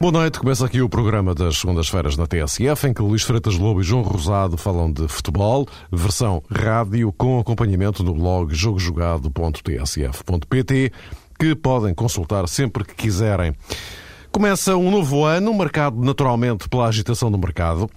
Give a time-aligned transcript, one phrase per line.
[0.00, 3.80] Boa noite, começa aqui o programa das segundas-feiras na TSF, em que Luís Freitas Lobo
[3.80, 10.92] e João Rosado falam de futebol, versão rádio, com acompanhamento no blog jogojogado.tsf.pt,
[11.36, 13.52] que podem consultar sempre que quiserem.
[14.30, 17.90] Começa um novo ano, marcado naturalmente pela agitação do mercado.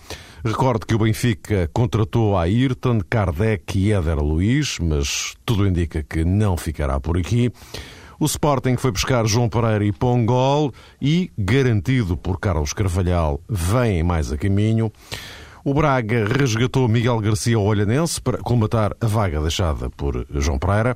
[0.43, 6.25] Recordo que o Benfica contratou a Ayrton, Kardec e Éder Luiz, mas tudo indica que
[6.25, 7.53] não ficará por aqui.
[8.21, 14.31] O Sporting foi buscar João Pereira e Pongol e, garantido por Carlos Carvalhal, vem mais
[14.31, 14.91] a caminho.
[15.65, 20.95] O Braga resgatou Miguel Garcia Olhanense para colmatar a vaga deixada por João Pereira,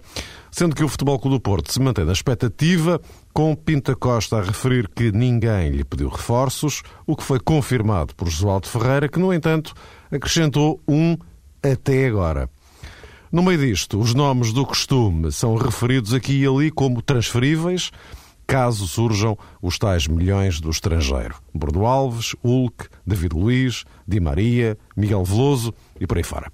[0.52, 3.02] sendo que o Futebol Clube do Porto se mantém na expectativa,
[3.34, 8.30] com Pinta Costa a referir que ninguém lhe pediu reforços, o que foi confirmado por
[8.30, 9.74] Josualdo Ferreira, que, no entanto,
[10.12, 11.18] acrescentou um
[11.64, 12.48] até agora.
[13.36, 17.92] No meio disto, os nomes do costume são referidos aqui e ali como transferíveis,
[18.48, 21.36] caso surjam os tais milhões do estrangeiro.
[21.54, 26.50] Bordo Alves, Hulk, David Luiz, Di Maria, Miguel Veloso e por aí fora.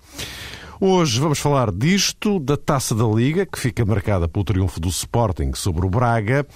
[0.79, 5.51] Hoje vamos falar disto, da Taça da Liga, que fica marcada pelo triunfo do Sporting
[5.53, 6.47] sobre o Braga,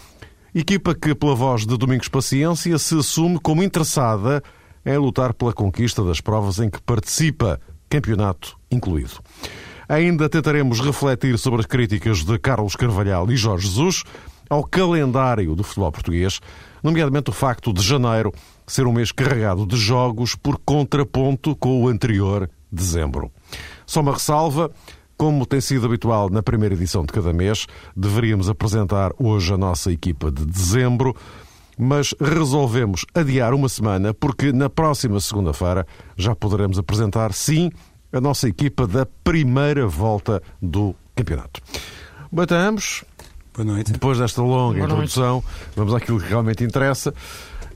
[0.55, 4.41] equipa que, pela voz de Domingos Paciência, se assume como interessada
[4.83, 9.21] em lutar pela conquista das provas em que participa, campeonato incluído.
[9.88, 14.03] Ainda tentaremos refletir sobre as críticas de Carlos Carvalhal e Jorge Jesus
[14.50, 16.39] ao calendário do futebol português,
[16.83, 18.33] nomeadamente o facto de janeiro
[18.67, 23.31] ser um mês carregado de jogos por contraponto com o anterior dezembro.
[23.86, 24.72] Só uma ressalva.
[25.17, 29.89] Como tem sido habitual na primeira edição de cada mês, deveríamos apresentar hoje a nossa
[29.89, 31.16] equipa de dezembro,
[31.78, 37.72] mas resolvemos adiar uma semana porque na próxima segunda-feira já poderemos apresentar, sim,
[38.16, 41.61] a nossa equipa da primeira volta do campeonato.
[42.31, 43.03] Batamos.
[43.53, 43.91] Boa noite.
[43.91, 45.47] Depois desta longa Boa introdução, noite.
[45.75, 47.13] vamos àquilo que realmente interessa.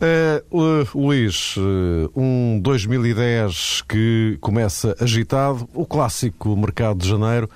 [0.02, 7.50] Uh, Luís, uh, um 2010 que começa agitado, o clássico mercado de janeiro,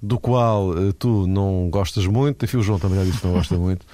[0.00, 3.34] do qual uh, tu não gostas muito, enfim, o João também já disse que não
[3.34, 3.84] gosta muito.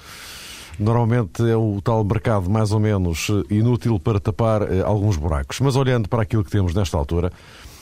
[0.77, 5.59] Normalmente é o tal mercado mais ou menos inútil para tapar alguns buracos.
[5.61, 7.74] Mas olhando para aquilo que temos nesta altura, eh,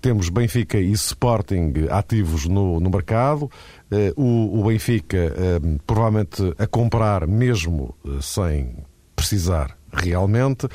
[0.00, 3.50] temos Benfica e Sporting ativos no, no mercado.
[3.90, 8.76] Eh, o, o Benfica eh, provavelmente a comprar mesmo sem
[9.14, 10.66] precisar realmente.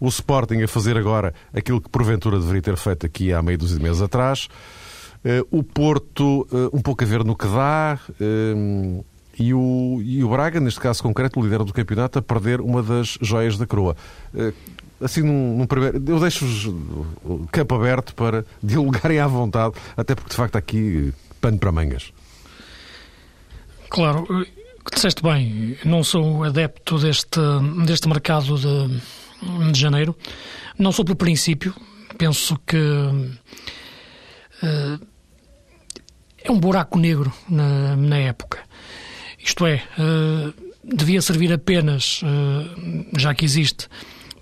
[0.00, 3.78] O Sporting a fazer agora aquilo que porventura deveria ter feito aqui há meio de
[3.78, 4.48] meses atrás.
[5.50, 8.00] O Porto, um pouco a ver no que dá.
[9.38, 12.82] E o, e o Braga, neste caso concreto, o líder do campeonato, a perder uma
[12.82, 13.94] das joias da coroa
[15.00, 16.02] assim num, num primeiro.
[16.06, 21.12] Eu deixo-vos o campo aberto para dialogarem à vontade, até porque de facto há aqui
[21.40, 22.12] pano para mangas.
[23.88, 24.46] Claro,
[24.92, 27.40] disseste bem, não sou adepto deste,
[27.84, 29.00] deste mercado de,
[29.72, 30.16] de janeiro.
[30.78, 31.74] Não sou por princípio.
[32.16, 33.38] Penso que uh,
[36.44, 38.58] é um buraco negro na, na época.
[39.38, 40.52] Isto é, uh,
[40.84, 43.88] devia servir apenas, uh, já que existe,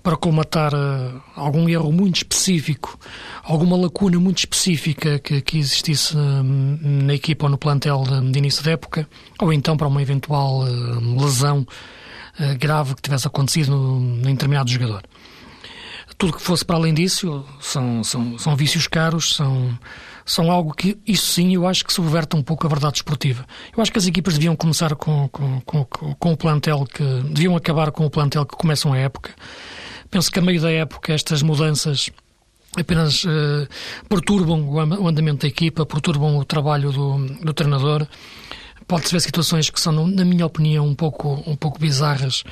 [0.01, 2.97] para colmatar uh, algum erro muito específico,
[3.43, 6.43] alguma lacuna muito específica que, que existisse uh,
[6.83, 9.07] na equipa ou no plantel de, de, início da época,
[9.39, 11.65] ou então para uma eventual uh, lesão
[12.57, 15.03] grave que tivesse acontecido no determinado jogador.
[16.17, 19.77] Tudo que fosse para além disso são, são, são vícios caros, são,
[20.25, 23.45] são algo que, isso sim, eu acho que subverte um pouco a verdade esportiva.
[23.75, 27.03] Eu acho que as equipas deviam começar com, com, com, com o plantel que.
[27.23, 29.31] deviam acabar com o plantel que começam a época
[30.09, 32.09] Penso que a meio da época estas mudanças
[32.77, 33.67] apenas uh,
[34.07, 38.07] perturbam o andamento da equipa, perturbam o trabalho do, do treinador.
[38.87, 42.43] Pode-se ver situações que são, na minha opinião, um pouco, um pouco bizarras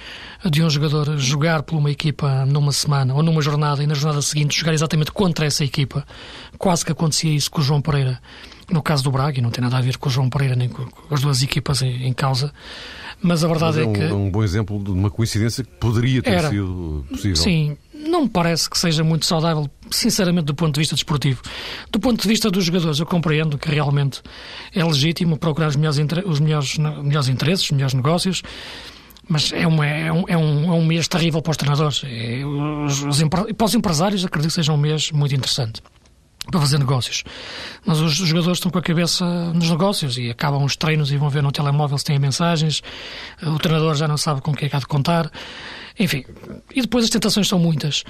[0.46, 4.22] de um jogador jogar por uma equipa numa semana ou numa jornada e na jornada
[4.22, 6.06] seguinte jogar exatamente contra essa equipa.
[6.60, 8.22] Quase que acontecia isso com o João Pereira
[8.70, 10.68] no caso do Braga, e não tem nada a ver com o João Pereira nem
[10.68, 12.54] com, as duas equipas em, em causa,
[13.22, 14.02] mas a verdade mas é, é um, que.
[14.02, 17.36] É um bom exemplo de uma coincidência que poderia ter era, sido possível.
[17.36, 21.42] Sim, não me parece que seja muito saudável, sinceramente, do ponto de vista desportivo.
[21.92, 24.22] Do ponto de vista dos jogadores, eu compreendo que realmente
[24.74, 28.44] é legítimo procurar os melhores, os melhores, melhores interesses, os melhores negócios.
[29.30, 32.02] Mas é, uma, é, um, é, um, é um mês terrível para os treinadores.
[32.06, 35.82] É, os, os, para os empresários, acredito que seja um mês muito interessante
[36.50, 37.24] para fazer negócios.
[37.86, 41.30] Mas os jogadores estão com a cabeça nos negócios e acabam os treinos e vão
[41.30, 42.82] ver no telemóvel se têm mensagens,
[43.42, 45.32] o treinador já não sabe com o que é que há de contar.
[46.00, 46.24] Enfim,
[46.76, 48.04] e depois as tentações são muitas.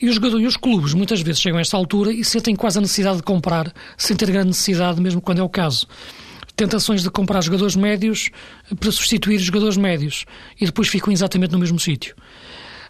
[0.00, 2.78] E os jogadores e os clubes muitas vezes chegam a esta altura e sentem quase
[2.78, 5.86] a necessidade de comprar, sem ter grande necessidade, mesmo quando é o caso.
[6.56, 8.30] Tentações de comprar jogadores médios
[8.80, 10.24] para substituir jogadores médios
[10.58, 12.16] e depois ficam exatamente no mesmo sítio.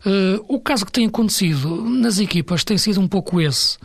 [0.06, 3.76] Uh, o caso que tem acontecido nas equipas tem sido um pouco esse.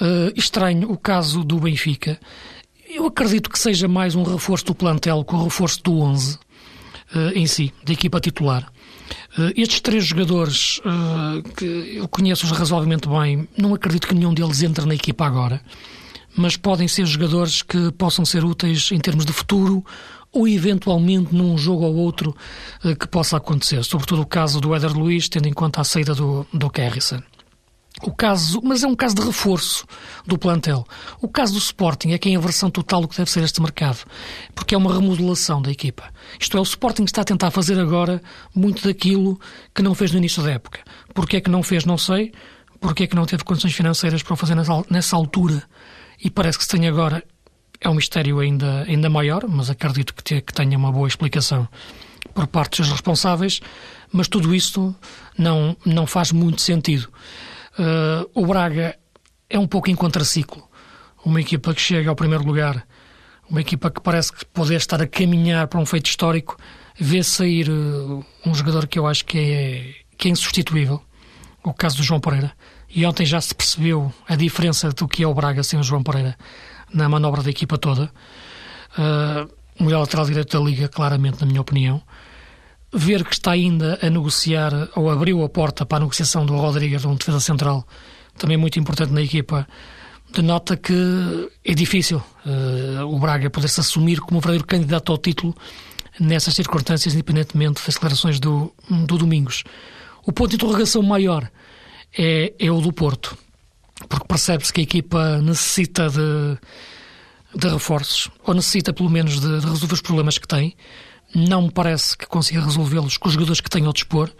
[0.00, 2.18] Uh, estranho o caso do Benfica.
[2.88, 6.38] Eu acredito que seja mais um reforço do plantel que o reforço do 11 uh,
[7.34, 8.72] em si, da equipa titular.
[9.54, 10.80] estes três jogadores,
[11.56, 15.60] que eu conheço-os razoavelmente bem, não acredito que nenhum deles entre na equipa agora,
[16.34, 19.84] mas podem ser jogadores que possam ser úteis em termos de futuro
[20.32, 22.34] ou eventualmente num jogo ou outro
[22.84, 26.14] uh, que possa acontecer, sobretudo o caso do Éder Luiz, tendo em conta a saída
[26.14, 27.22] do, do Carrison.
[28.02, 29.86] O caso, mas é um caso de reforço
[30.26, 30.84] do plantel.
[31.18, 33.60] O caso do Sporting é que é em versão total o que deve ser este
[33.62, 34.04] mercado,
[34.54, 36.04] porque é uma remodelação da equipa.
[36.38, 38.20] Isto é, o Sporting está a tentar fazer agora
[38.54, 39.40] muito daquilo
[39.74, 40.80] que não fez no início da época.
[41.14, 42.32] Porquê é que não fez, não sei.
[42.78, 44.54] Porquê é que não teve condições financeiras para o fazer
[44.90, 45.62] nessa altura
[46.22, 47.24] e parece que se tem agora
[47.80, 51.68] é um mistério ainda, ainda maior, mas acredito que, te, que tenha uma boa explicação
[52.34, 53.60] por parte dos responsáveis,
[54.12, 54.94] mas tudo isto
[55.38, 57.08] não, não faz muito sentido.
[57.78, 58.96] Uh, o Braga
[59.48, 60.62] é um pouco em contraciclo.
[61.24, 62.86] Uma equipa que chega ao primeiro lugar,
[63.48, 66.56] uma equipa que parece que poder estar a caminhar para um feito histórico,
[66.98, 71.02] vê sair uh, um jogador que eu acho que é, que é insubstituível,
[71.62, 72.52] o caso do João Pereira.
[72.88, 76.02] E ontem já se percebeu a diferença do que é o Braga sem o João
[76.02, 76.36] Pereira
[76.96, 78.10] na manobra da equipa toda.
[78.98, 79.48] Uh,
[79.78, 82.02] o melhor lateral direito da Liga, claramente, na minha opinião.
[82.92, 87.04] Ver que está ainda a negociar, ou abriu a porta para a negociação do Rodrigues,
[87.04, 87.86] um defesa central,
[88.38, 89.66] também muito importante na equipa,
[90.32, 90.94] denota que
[91.64, 95.54] é difícil uh, o Braga poder-se assumir como verdadeiro candidato ao título
[96.18, 99.62] nessas circunstâncias, independentemente das declarações do, do Domingos.
[100.24, 101.50] O ponto de interrogação maior
[102.16, 103.36] é, é o do Porto
[104.08, 106.58] porque percebe-se que a equipa necessita de,
[107.54, 110.76] de reforços, ou necessita pelo menos de, de, resolver os problemas que tem.
[111.34, 114.30] Não me parece que consiga resolvê-los com os jogadores que tem ao dispor,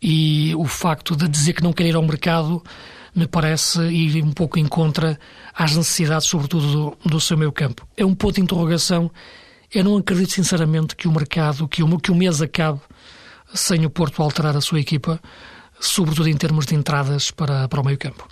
[0.00, 2.62] e o facto de dizer que não quer ir ao mercado
[3.14, 5.18] me parece ir um pouco em contra
[5.54, 7.86] às necessidades, sobretudo do, do seu meio campo.
[7.96, 9.10] É um ponto de interrogação.
[9.72, 12.80] Eu não acredito sinceramente que o mercado, que o, que o mês acabe
[13.54, 15.20] sem o Porto alterar a sua equipa,
[15.78, 18.26] sobretudo em termos de entradas para, para o meio campo.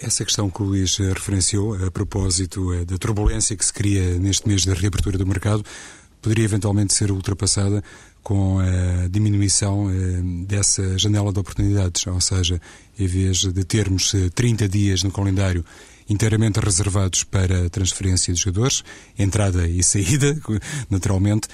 [0.00, 4.18] Essa questão que o Luís eh, referenciou, a propósito eh, da turbulência que se cria
[4.18, 5.64] neste mês da reabertura do mercado,
[6.20, 7.82] poderia eventualmente ser ultrapassada
[8.22, 12.60] com a diminuição eh, dessa janela de oportunidades, ou seja,
[12.98, 15.64] em vez de termos 30 dias no calendário
[16.08, 18.84] inteiramente reservados para transferência de jogadores,
[19.18, 20.36] entrada e saída,
[20.90, 21.48] naturalmente,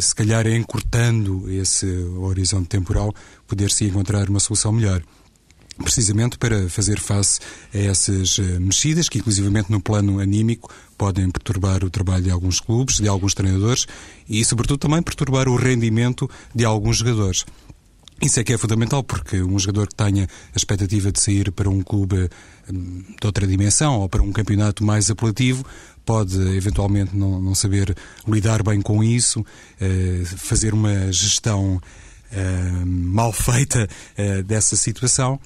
[0.00, 1.86] se calhar encurtando esse
[2.16, 3.12] horizonte temporal,
[3.46, 5.02] poder-se encontrar uma solução melhor
[5.82, 7.40] precisamente para fazer face
[7.74, 12.60] a essas eh, mexidas que, inclusivamente no plano anímico, podem perturbar o trabalho de alguns
[12.60, 13.86] clubes, de alguns treinadores
[14.28, 17.44] e, sobretudo, também perturbar o rendimento de alguns jogadores.
[18.20, 21.70] Isso é que é fundamental, porque um jogador que tenha a expectativa de sair para
[21.70, 22.28] um clube
[22.70, 25.64] hum, de outra dimensão ou para um campeonato mais apelativo
[26.04, 27.96] pode eventualmente não, não saber
[28.28, 29.44] lidar bem com isso,
[29.80, 31.80] eh, fazer uma gestão
[32.32, 33.88] eh, mal feita
[34.44, 35.40] dessa situação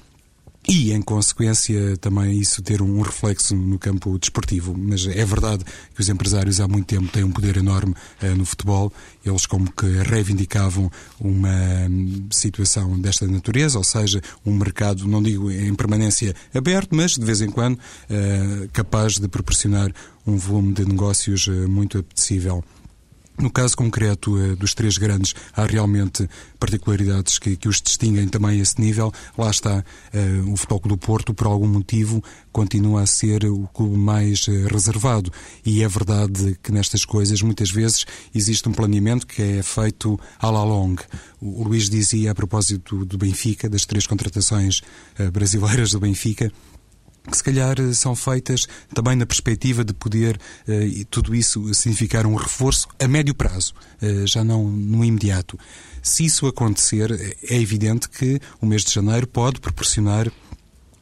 [0.67, 4.75] e, em consequência, também isso ter um reflexo no campo desportivo.
[4.77, 5.63] Mas é verdade
[5.93, 8.91] que os empresários há muito tempo têm um poder enorme uh, no futebol.
[9.23, 11.49] Eles como que reivindicavam uma
[11.89, 17.25] um, situação desta natureza, ou seja, um mercado, não digo em permanência aberto, mas de
[17.25, 19.91] vez em quando uh, capaz de proporcionar
[20.25, 22.63] um volume de negócios uh, muito apetecível.
[23.37, 26.27] No caso concreto uh, dos três grandes, há realmente
[26.57, 29.11] particularidades que, que os distinguem também a esse nível.
[29.37, 32.23] Lá está uh, o Futebol do Porto, por algum motivo,
[32.53, 35.29] continua a ser o clube mais uh, reservado.
[35.65, 40.49] E é verdade que nestas coisas, muitas vezes, existe um planeamento que é feito à
[40.49, 41.03] la longue.
[41.41, 44.81] O, Luís dizia, a propósito do Benfica, das três contratações
[45.31, 46.51] brasileiras do Benfica,
[47.29, 52.25] que se calhar eh, são feitas também na perspectiva de poder uh, tudo isso significar
[52.25, 55.57] um reforço a médio prazo, uh, já não no imediato.
[56.01, 60.31] Se isso acontecer, é evidente que o mês de janeiro pode proporcionar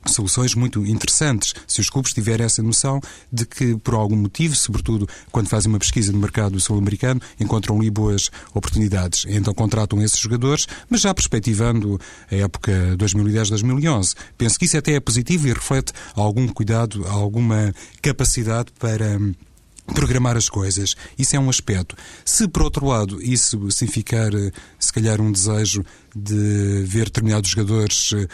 [0.08, 3.00] soluções muito interessantes se os clubes tiverem essa noção
[3.32, 7.90] de que, por algum motivo, sobretudo quando fazem uma pesquisa no mercado sul-americano, encontram ali
[7.90, 9.26] boas oportunidades.
[9.28, 12.00] Então contratam esses jogadores, mas já perspectivando
[12.32, 14.16] a época 2010-2011.
[14.38, 19.20] Penso que isso até é positivo e reflete algum cuidado, alguma capacidade para
[19.88, 20.96] programar as coisas.
[21.18, 21.96] Isso é um aspecto.
[22.24, 25.84] Se, por outro lado, isso significar, eh, se calhar, um desejo
[26.16, 28.28] de ver determinados jogadores uh,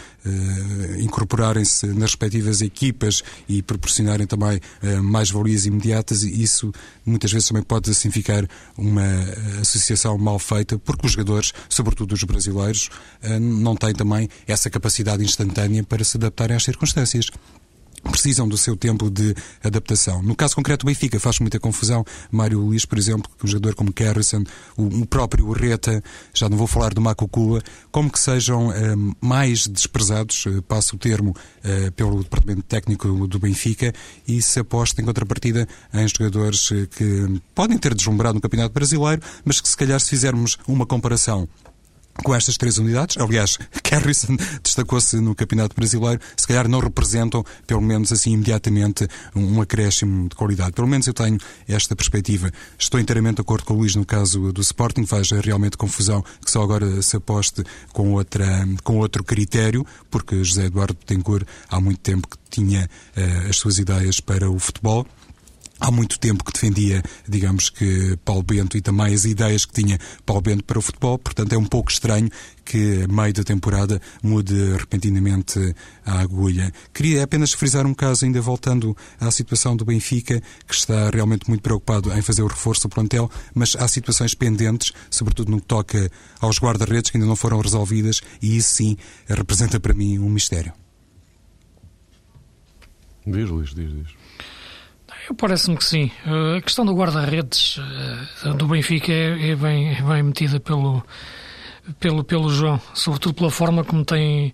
[0.99, 6.73] incorporarem-se nas respectivas equipas e proporcionarem também uh, mais valias imediatas, isso
[7.05, 8.45] muitas vezes também pode significar
[8.77, 9.01] uma
[9.61, 12.89] associação mal feita, porque os jogadores, sobretudo os brasileiros,
[13.23, 17.27] uh, não têm também essa capacidade instantânea para se adaptarem às circunstâncias
[18.01, 20.21] precisam do seu tempo de adaptação.
[20.21, 22.05] No caso concreto do Benfica faz muita confusão.
[22.31, 24.43] Mário Luís, por exemplo, um jogador como Carrison,
[24.77, 26.03] o, próprio Urreta,
[26.33, 30.99] já não vou falar do Macucula, como que sejam eh, mais desprezados, eh, passo o
[30.99, 33.93] termo, eh, pelo departamento técnico do Benfica
[34.27, 39.59] e se aposta em contrapartida em jogadores que podem ter deslumbrado no Campeonato Brasileiro, mas
[39.59, 41.47] que se calhar se fizermos uma comparação
[42.23, 43.17] com estas três unidades.
[43.17, 49.61] Aliás, Carrison destacou-se no Campeonato Brasileiro, se calhar não representam, pelo menos assim imediatamente, um
[49.61, 50.73] acréscimo de qualidade.
[50.73, 52.51] Pelo menos eu tenho esta perspectiva.
[52.77, 56.51] Estou inteiramente de acordo com o Luís no caso do Sporting, faz realmente confusão que
[56.51, 61.99] só agora se aposte com, outra, com outro critério, porque José Eduardo Tencourt há muito
[61.99, 65.05] tempo que tinha uh, as suas ideias para o futebol
[65.79, 69.97] há muito tempo que defendia, digamos que, Paulo Bento e também as ideias que tinha
[70.25, 72.29] Paulo Bento para o futebol, portanto é um pouco estranho
[72.65, 76.71] que, meio da temporada, mude repentinamente a agulha.
[76.93, 81.61] Queria apenas frisar um caso, ainda voltando à situação do Benfica, que está realmente muito
[81.61, 86.11] preocupado em fazer o reforço do plantel, mas há situações pendentes, sobretudo no que toca
[86.39, 90.71] aos guarda-redes, que ainda não foram resolvidas, e isso sim representa para mim um mistério.
[93.25, 94.18] Diz, Luís, diz, diz.
[95.37, 96.11] Parece-me que sim.
[96.25, 97.79] Eh, a questão do guarda-redes
[98.45, 101.03] eh, do Benfica é, é, bem, é bem metida pelo,
[101.99, 104.53] pelo, pelo João, sobretudo pela forma como tem,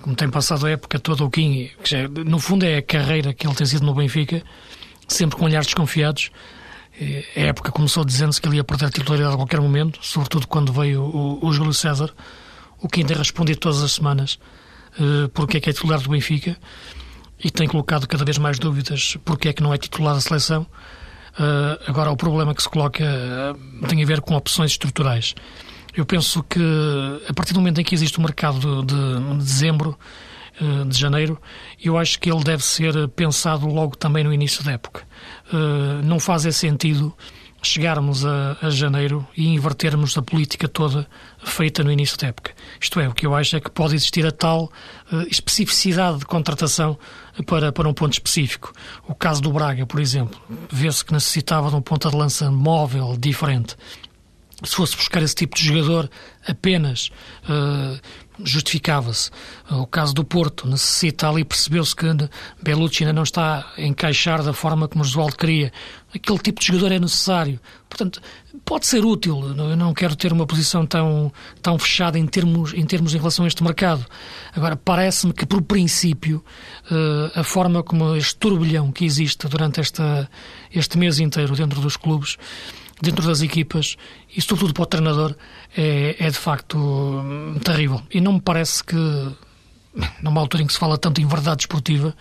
[0.00, 3.32] como tem passado a época toda o Kim, que já, no fundo é a carreira
[3.32, 4.42] que ele tem sido no Benfica,
[5.06, 6.30] sempre com olhares desconfiados.
[7.00, 10.48] Eh, a época começou dizendo-se que ele ia perder a titularidade a qualquer momento, sobretudo
[10.48, 12.12] quando veio o, o Júlio César,
[12.80, 14.38] o que ainda respondia todas as semanas
[15.34, 16.56] porque é que é titular do Benfica
[17.42, 20.66] e tem colocado cada vez mais dúvidas porque é que não é titular da seleção.
[21.38, 25.34] Uh, agora, o problema que se coloca uh, tem a ver com opções estruturais.
[25.94, 26.60] Eu penso que,
[27.28, 29.98] a partir do momento em que existe o mercado de, de, de dezembro,
[30.60, 31.38] uh, de janeiro,
[31.82, 35.02] eu acho que ele deve ser pensado logo também no início da época.
[36.04, 37.14] não faz sentido
[37.66, 41.06] chegarmos a, a, janeiro e invertermos a política toda
[41.38, 42.52] feita no início da época.
[42.80, 44.70] Isto é, o que eu acho é que pode existir a tal
[45.12, 46.98] uh, especificidade de contratação
[47.46, 48.72] para, para um ponto específico.
[49.06, 53.16] O caso do Braga, por exemplo, vê-se que necessitava de um ponta de lança móvel,
[53.18, 53.76] diferente.
[54.64, 56.10] Se fosse buscar esse tipo de jogador
[56.48, 57.10] apenas
[57.48, 58.00] uh,
[58.42, 59.30] justificava-se.
[59.70, 62.06] O caso do Porto necessita ali, percebeu-se que
[62.62, 65.72] Belucci ainda não está a encaixar da forma como o Josualdo queria.
[66.16, 67.60] Aquele tipo de jogador é necessário.
[67.88, 68.20] Portanto,
[68.64, 69.54] pode ser útil.
[69.56, 71.32] Eu não quero ter uma posição tão,
[71.62, 74.04] tão fechada em termos, em termos em relação a este mercado.
[74.54, 76.44] Agora, parece-me que, por princípio,
[76.90, 80.28] eh, a forma como este turbilhão que existe durante esta,
[80.72, 82.36] este mês inteiro dentro dos clubes
[83.00, 83.96] dentro das equipas
[84.34, 85.36] e sobretudo para o treinador
[85.76, 88.02] é, é de facto hum, terrível.
[88.10, 88.96] E não me parece que,
[90.22, 92.16] numa altura em que se fala tanto em verdade esportiva,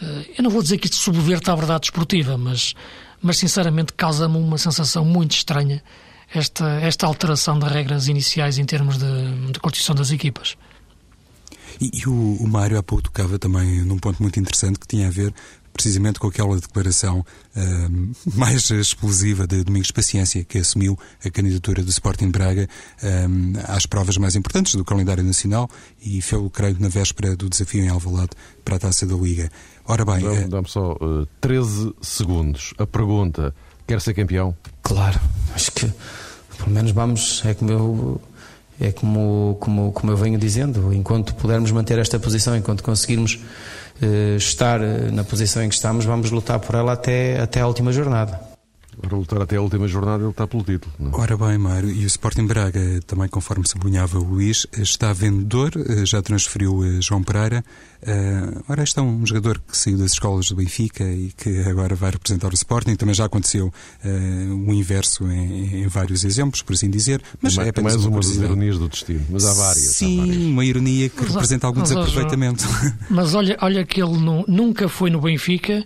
[0.00, 2.74] eh, eu não vou dizer que isto subverta a verdade esportiva, mas,
[3.26, 5.82] mas sinceramente causa-me uma sensação muito estranha
[6.32, 10.56] esta, esta alteração das regras iniciais em termos de, de constituição das equipas.
[11.80, 15.08] E, e o, o Mário há pouco tocava também num ponto muito interessante que tinha
[15.08, 15.34] a ver
[15.72, 21.90] precisamente com aquela declaração uh, mais explosiva de Domingos Paciência, que assumiu a candidatura do
[21.90, 22.66] Sporting Braga
[23.02, 25.68] uh, às provas mais importantes do calendário nacional
[26.00, 28.30] e fez, creio, na véspera do desafio em Alvalade
[28.64, 29.50] para a Taça da Liga.
[29.88, 30.20] Ora bem...
[30.20, 32.74] Dá-me dá só uh, 13 segundos.
[32.78, 33.54] A pergunta,
[33.86, 34.54] quer ser campeão?
[34.82, 35.20] Claro,
[35.54, 35.92] acho que
[36.58, 38.20] pelo menos vamos, é como eu
[38.78, 43.40] é como, como, como eu venho dizendo, enquanto pudermos manter esta posição, enquanto conseguirmos
[44.02, 47.66] uh, estar eh, na posição em que estamos, vamos lutar por ela até, até a
[47.66, 48.55] última jornada.
[49.00, 50.92] Para lutar até a última jornada, ele está pelo título.
[50.98, 51.10] Não?
[51.10, 51.20] É?
[51.20, 56.06] Ora bem, Mário, e o Sporting Braga, também conforme sublinhava o Luís, está vendedor, eh,
[56.06, 57.64] já transferiu João Pereira.
[58.68, 62.10] Ora, este é um jogador que saiu das escolas do Benfica e que agora vai
[62.10, 62.94] representar o Sporting.
[62.94, 63.72] Também já aconteceu
[64.04, 67.20] o inverso em, em vários exemplos, por assim dizer.
[67.40, 69.26] Mas é apenas uma, uma das ironias do destino.
[69.28, 69.86] Mas há várias.
[69.86, 70.42] Sim, há várias.
[70.44, 72.64] uma ironia que mas, representa algum mas, desaproveitamento.
[73.10, 75.84] Mas olha, olha que ele não, nunca foi no Benfica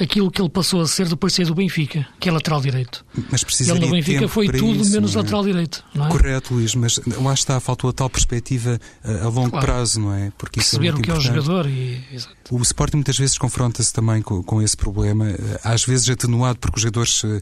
[0.00, 3.04] aquilo que ele passou a ser depois de sair do Benfica, que é lateral direito.
[3.30, 5.18] Mas ele no Benfica foi tudo isso, menos é?
[5.18, 5.84] lateral direito.
[5.94, 6.10] Não é?
[6.10, 9.66] Correto, Luís, mas lá está, faltou a tal perspectiva a, a longo Claro.
[9.66, 10.32] prazo, não é?
[10.36, 11.44] Porque isso Perceber é o que é o importante.
[11.46, 12.04] jogador e.
[12.12, 12.34] Exato.
[12.50, 16.76] O Sporting muitas vezes confronta-se também com, com esse problema, eh, às vezes atenuado porque
[16.76, 17.40] os jogadores eh,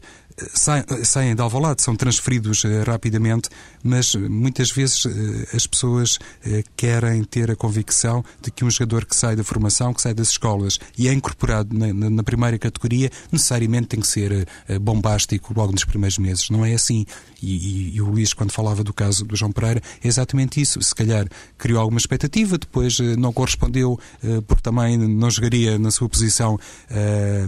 [0.53, 3.49] saem, saem de Alvalade, são transferidos eh, rapidamente,
[3.83, 8.69] mas eh, muitas vezes eh, as pessoas eh, querem ter a convicção de que um
[8.71, 12.23] jogador que sai da formação, que sai das escolas e é incorporado na, na- na
[12.45, 16.49] primeira categoria, necessariamente tem que ser eh, bombástico logo nos primeiros meses.
[16.49, 17.05] Não é assim.
[17.41, 17.55] E,
[17.91, 20.81] e- e o Luís, quando falava do caso do João Pereira, é exatamente isso.
[20.81, 25.91] Se calhar criou alguma expectativa, depois eh, não correspondeu eh, porque também não jogaria na
[25.91, 26.57] sua posição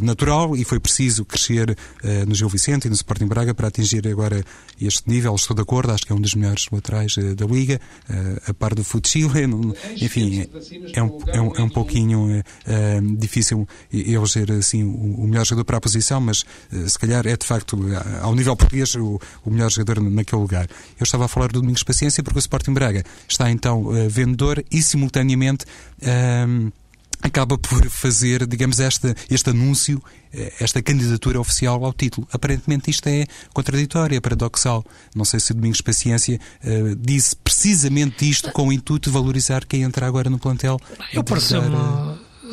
[0.01, 1.75] natural e foi preciso crescer
[2.27, 4.43] no Gil Vicente e no Sporting Braga para atingir agora
[4.79, 5.33] este nível.
[5.35, 7.79] Estou de acordo, acho que é um dos melhores laterais da Liga,
[8.47, 9.27] a par do Futsile.
[9.47, 10.45] não- Enfim,
[10.93, 12.43] é um, é um, é um pouquinho
[13.17, 17.35] difícil ele ser assim o, melhor jogador para a posição, mas eh, se calhar é
[17.37, 20.67] de facto, a- ao nível português, o, o melhor jogador naquele lugar.
[20.99, 24.63] Eu estava a falar do Domingos Paciência porque o Sporting Braga está então eh, vendedor
[24.71, 25.65] e simultaneamente.
[26.01, 26.69] ehm,
[27.19, 29.99] acaba por fazer, digamos, esta, este anúncio,
[30.31, 32.27] eh, esta candidatura oficial ao título.
[32.31, 34.85] Aparentemente isto é contraditório, é paradoxal.
[35.15, 39.65] Não sei se o Domingos Paciência eh, disse precisamente isto com o intuito de valorizar
[39.65, 40.79] quem entra agora no plantel.
[41.11, 41.75] Eu eh, pareceu-me,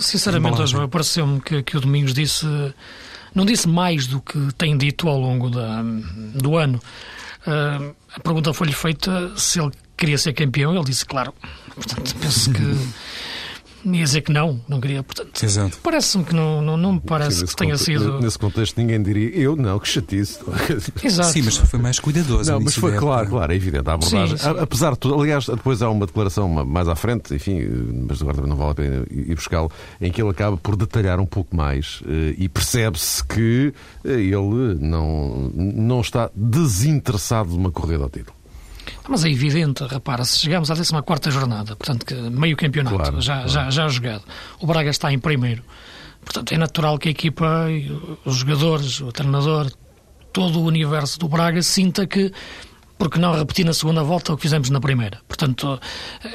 [0.00, 0.66] sinceramente.
[0.66, 2.46] João, pareceu-me que, que o Domingos disse,
[3.34, 5.82] não disse mais do que tem dito ao longo da,
[6.34, 6.80] do ano.
[7.46, 11.34] Ah, a pergunta foi-lhe feita se ele queria ser campeão, ele disse claro.
[11.74, 12.62] Portanto, penso que
[13.84, 15.02] ia dizer que não, não queria.
[15.02, 15.78] Portanto, Exato.
[15.82, 18.20] parece-me que não, não, não me parece Nesse que tenha conte- sido.
[18.20, 20.38] Nesse contexto, ninguém diria eu, não, que chatice.
[21.02, 21.28] Exato.
[21.30, 22.50] Sim, mas foi mais cuidadoso.
[22.50, 23.88] Não, mas foi claro, claro, é evidente.
[23.88, 24.56] A abordagem, Sim, sim.
[24.60, 27.60] Apesar de tudo, aliás, depois há uma declaração ma- mais à frente, enfim,
[28.08, 31.20] mas agora também não vale a pena ir buscá-lo, em que ele acaba por detalhar
[31.20, 33.72] um pouco mais eh, e percebe-se que
[34.04, 38.36] eh, ele não, não está desinteressado numa corrida ao título.
[39.08, 43.34] Mas é evidente, repara, se chegamos à 14 jornada, portanto, que meio campeonato Claro, já,
[43.34, 43.48] claro.
[43.48, 44.24] Já, já jogado,
[44.60, 45.62] o Braga está em primeiro.
[46.24, 47.66] Portanto, é natural que a equipa,
[48.24, 49.70] os jogadores, o treinador,
[50.32, 52.32] todo o universo do Braga sinta que,
[52.98, 55.20] porque não repetir na segunda volta o que fizemos na primeira.
[55.26, 55.80] Portanto,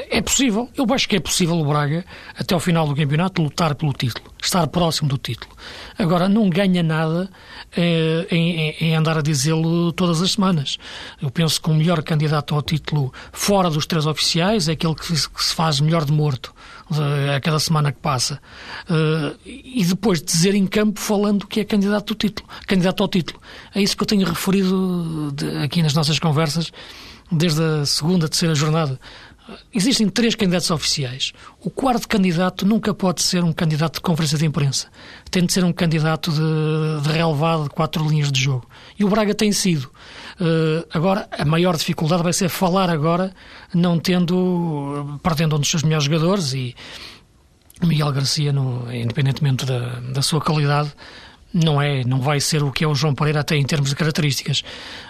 [0.10, 2.06] é possível, eu acho que é possível o Braga,
[2.38, 5.52] até ao final do campeonato, lutar pelo título, estar próximo do título.
[5.98, 7.30] Agora, não ganha nada
[7.76, 10.78] eh, em, em- andar a dizê-lo todas as semanas.
[11.22, 15.16] Eu penso que o melhor candidato ao título fora dos três oficiais é aquele que
[15.16, 16.54] se faz melhor de morto
[16.92, 18.42] a cada semana que passa.
[18.90, 23.40] Eh, e depois dizer em campo falando que é candidato, do título, candidato ao título.
[23.74, 26.72] É isso que eu tenho referido aqui nas nossas conversas
[27.32, 29.00] desde a segunda, terceira jornada.
[29.74, 31.34] Existem três candidatos oficiais.
[31.60, 34.88] O quarto candidato nunca pode ser um candidato de conferência de imprensa.
[35.32, 38.70] Tem de ser um candidato de, de relevado de quatro linhas de jogo.
[38.98, 39.90] E o Braga tem sido.
[40.42, 43.34] Eh, agora, a maior dificuldade vai ser falar agora,
[43.74, 46.76] não tendo, perdendo um dos seus melhores jogadores e
[47.84, 50.92] Miguel Garcia, no- independentemente da, da sua qualidade,
[51.54, 53.96] não é, não vai ser o que é o João Pereira até em termos de
[53.96, 54.64] características.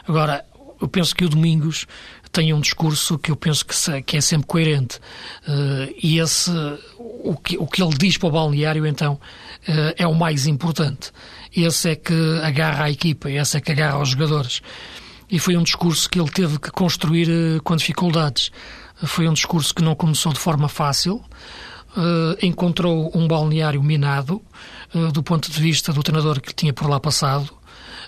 [0.08, 0.46] Agora,
[0.82, 1.86] eu penso que o Domingos
[2.32, 5.00] tem um discurso que eu penso que, se- que é sempre coerente.
[5.48, 6.52] Eh, e esse,
[6.98, 9.20] o que, o que ele diz para o balneário, então,
[9.68, 11.12] eh, é o mais importante.
[11.56, 12.14] Esse é que
[12.44, 14.62] agarra a equipa, esse é que agarra os jogadores.
[15.30, 18.52] E foi um discurso que ele teve que construir eh, com dificuldades.
[19.04, 21.24] Foi um discurso que não começou de forma fácil.
[21.98, 24.42] Eh, encontrou um balneário minado
[24.94, 27.50] eh, do ponto de vista do treinador que tinha por lá passado.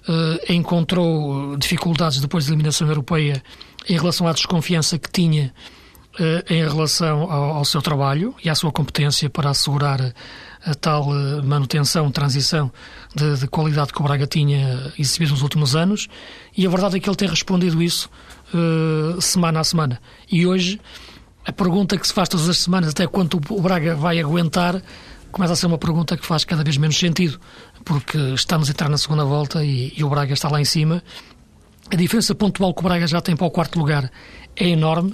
[0.08, 3.42] Eh, encontrou dificuldades depois da eliminação europeia
[3.90, 5.54] em relação à desconfiança que tinha
[6.50, 10.14] em relação ao, ao seu trabalho e à sua competência para assegurar
[10.66, 11.06] a, tal
[11.42, 12.70] manutenção, transição
[13.16, 16.08] de, de qualidade que o Braga tinha exibido nos últimos anos.
[16.58, 18.10] E a verdade é que ele tem respondido isso
[18.54, 20.02] eh, semana a semana.
[20.30, 20.80] E hoje,
[21.46, 24.82] a pergunta que se faz todas as semanas, até quanto o Braga vai aguentar,
[25.32, 27.40] começa a ser uma pergunta que faz cada vez menos sentido,
[27.84, 31.04] porque estamos a entrar na segunda volta e, e o Braga está lá em cima.
[31.90, 34.10] A diferença pontual que o Braga já tem para o quarto lugar
[34.56, 35.14] é enorme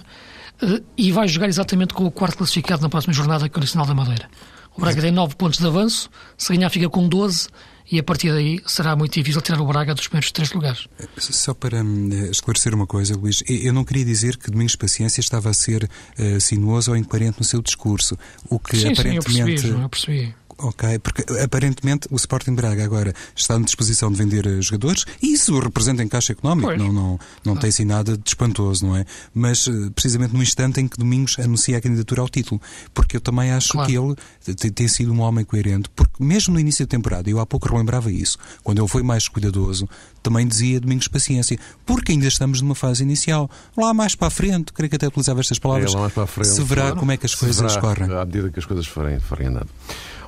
[0.61, 3.61] eh, e vai jogar exatamente com o quarto classificado na próxima jornada, que é o
[3.61, 4.29] Nacional da Madeira.
[4.77, 7.47] O Braga tem 9 pontos de avanço, se ganhar fica com 12
[7.91, 10.87] e a partir daí será muito difícil tirar o Braga dos primeiros três lugares.
[11.17, 15.49] Só para hum, esclarecer uma coisa, Luís, eu não queria dizer que Domingos Paciência estava
[15.49, 18.17] a ser eh, sinuoso ou incoerente no seu discurso.
[18.49, 19.45] O que sim, sim, eu aparentemente.
[19.45, 20.35] percebi, João, eu percebi.
[20.59, 25.33] Ok, porque aparentemente o Sporting Braga agora está na disposição de vender eh, jogadores e
[25.33, 26.79] isso representa em caixa económico, Pois.
[26.79, 29.05] não, não, não tem assim nada de espantoso, não é?
[29.33, 32.59] Mas eh, precisamente no instante em que Domingos anuncia a candidatura ao título,
[32.93, 33.87] porque eu também acho Claro.
[33.87, 37.45] que ele tem, sido um homem coerente, porque mesmo no início da temporada, eu há
[37.45, 39.87] pouco relembrava isso, quando ele foi mais cuidadoso,
[40.23, 43.49] também dizia Domingos paciência, porque ainda estamos numa fase inicial.
[43.77, 46.23] Lá mais para a frente, creio que até utilizava estas palavras, é, lá mais para
[46.23, 46.97] a frente, se verá claro.
[46.97, 48.11] como é que as coisas correm.
[48.11, 49.69] À medida que as coisas forem, forem andando.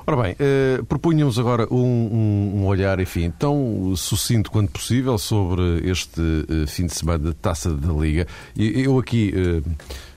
[0.06, 5.88] Ora bem, eh, propunhamos agora um, um, um, olhar, enfim, tão sucinto quanto possível sobre
[5.88, 8.26] este eh, fim de semana da Taça da Liga.
[8.56, 9.62] E eu aqui, eh,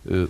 [0.09, 0.27] eh,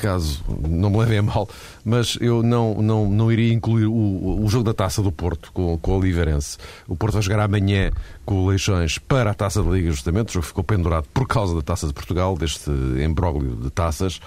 [0.00, 1.48] caso não me levem a mal,
[1.84, 5.76] mas eu não, não, não iria incluir o, o jogo da Taça do Porto com,
[5.78, 6.58] com o Oliveirense.
[6.86, 7.90] O Porto vai jogar amanhã
[8.24, 10.30] com o Leixões para a Taça da Liga, justamente.
[10.30, 14.20] O jogo ficou pendurado por causa da Taça de Portugal, deste embróglio de taças.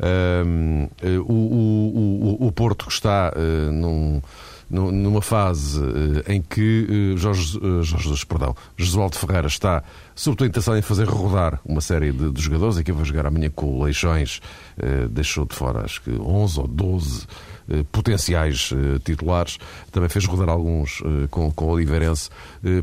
[0.00, 0.88] Um,
[1.26, 4.22] o, o, o, o, Porto que está uh, num,
[4.70, 9.82] numa fase uh, em que uh, Jorge, Jorge perdão, Josualdo Ferreira está
[10.14, 12.76] sobretudo interessado em fazer rodar uma série de, de jogadores.
[12.76, 14.40] Aqui vai jogar amanhã com o Leixões,
[15.10, 17.26] deixou de fora acho que 11 ou 12
[17.92, 18.70] potenciais
[19.04, 19.58] titulares,
[19.92, 21.00] também fez rodar alguns
[21.30, 22.30] com, com o Oliveirense.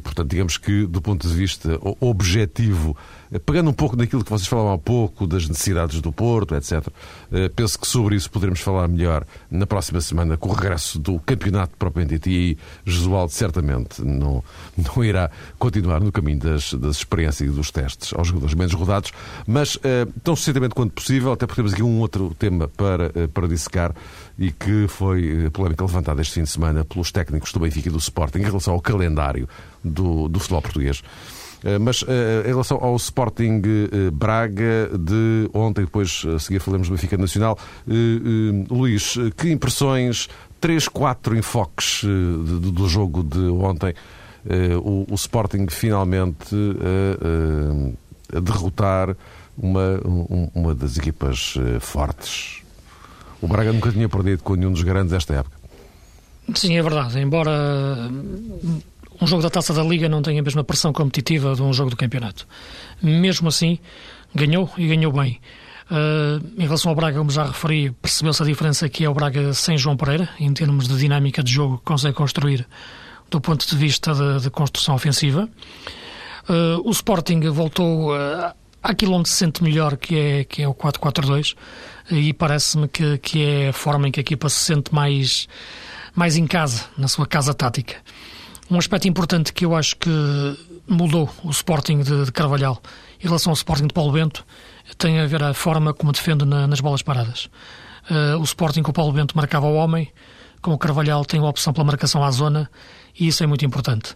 [0.02, 2.95] Portanto, digamos que do ponto de vista objetivo
[3.39, 6.88] Pegando um pouco daquilo que vocês falavam há pouco, das necessidades do Porto, etc.,
[7.32, 11.19] eh, penso que sobre isso poderemos falar melhor na próxima semana, com o regresso do
[11.19, 12.30] campeonato propriamente.
[12.30, 14.43] E aí, Jesualdo certamente não,
[14.78, 19.12] não irá continuar no caminho das, das experiências e dos testes aos jogadores menos rodados,
[19.48, 23.28] mas eh, tão sucintamente quanto possível, até porque temos aqui um outro tema para, eh,
[23.28, 23.93] para dissecar
[24.38, 27.98] e que foi polémica levantada este fim de semana pelos técnicos do Benfica e do
[27.98, 29.48] Sporting em relação ao calendário
[29.84, 31.02] do, do futebol português.
[31.65, 36.88] Eh, mas eh, em relação ao Sporting eh, Braga de ontem, depois a seguir falamos
[36.88, 37.58] do Benfica Nacional,
[38.69, 40.30] Luís, que impressões,
[40.62, 43.93] três, quatro enfoques do jogo de ontem,
[44.84, 46.56] o Sporting finalmente
[48.36, 49.15] a derrotar
[49.58, 49.99] uma,
[50.54, 52.62] uma das equipas fortes.
[53.41, 55.56] O Braga nunca tinha perdido com nenhum dos grandes esta época.
[56.54, 57.19] Sim, é verdade.
[57.19, 58.10] Embora
[59.21, 61.89] um jogo da Taça da Liga não tem a mesma pressão competitiva de um jogo
[61.89, 62.47] do campeonato.
[63.01, 63.80] Mesmo assim,
[64.34, 65.39] ganhou e ganhou bem.
[65.89, 69.54] Uh, em relação ao Braga, como já referi, percebeu-se a diferença que é o Braga
[69.54, 72.67] sem João Pereira, em termos de dinâmica de jogo que consegue construir
[73.30, 75.47] do ponto de vista de, de construção ofensiva.
[76.49, 80.73] Uh, o Sporting voltou uh, àquilo onde se sente melhor, que é, que é o
[80.73, 81.56] 4-4-2,
[82.12, 85.47] e parece-me que, que é a forma em que a equipa se sente mais,
[86.15, 87.95] mais em casa, na sua casa tática.
[88.69, 90.10] Um aspecto importante que eu acho que
[90.88, 92.82] mudou o Sporting de, de Carvalhal
[93.19, 94.45] em relação ao Sporting de Paulo Bento
[94.97, 97.49] tem a ver a forma como defende na, nas bolas paradas.
[98.10, 100.12] Uh, o Sporting com o Paulo Bento marcava o homem,
[100.62, 102.69] com o Carvalhal tem a opção pela marcação à zona
[103.19, 104.15] e isso é muito importante.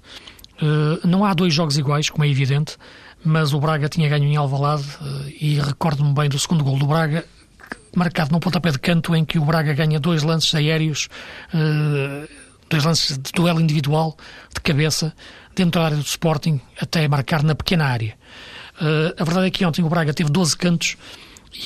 [0.61, 2.75] Uh, não há dois jogos iguais, como é evidente,
[3.23, 6.87] mas o Braga tinha ganho em Alvalade uh, e recordo-me bem do segundo gol do
[6.87, 7.23] Braga,
[7.95, 11.07] marcado num pontapé de canto em que o Braga ganha dois lances aéreos
[12.69, 14.15] dois lances de duelo individual,
[14.53, 15.13] de cabeça,
[15.55, 18.15] dentro da área do Sporting, até marcar na pequena área.
[18.79, 20.95] Uh, a verdade é que ontem o Braga teve 12 cantos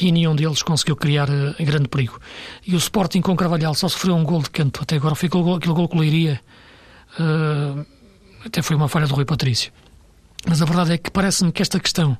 [0.01, 2.19] e nenhum deles conseguiu criar uh, grande perigo.
[2.65, 4.81] E o Sporting com o Carvalhal só sofreu um gol de canto.
[4.81, 6.41] Até agora foi aquele gol, que o iria.
[7.19, 7.85] Uh,
[8.45, 9.71] até foi uma falha do Rui Patrício.
[10.47, 12.17] Mas a verdade é que parece-me que esta questão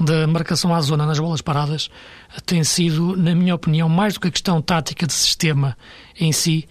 [0.00, 1.90] da marcação à zona nas bolas paradas
[2.46, 5.76] tem sido, na minha opinião, mais do que a questão tática de sistema
[6.18, 6.66] em si,